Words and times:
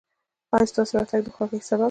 ایا 0.53 0.65
ستاسو 0.71 0.91
راتګ 0.99 1.21
د 1.25 1.27
خوښۍ 1.35 1.59
سبب 1.67 1.77
دی؟ 1.77 1.79